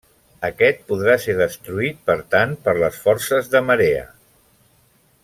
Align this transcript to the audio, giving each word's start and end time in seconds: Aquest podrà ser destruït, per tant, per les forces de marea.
Aquest 0.47 0.79
podrà 0.91 1.17
ser 1.25 1.35
destruït, 1.41 2.01
per 2.11 2.15
tant, 2.37 2.57
per 2.69 2.75
les 2.85 2.99
forces 3.05 3.53
de 3.55 3.63
marea. 3.71 4.03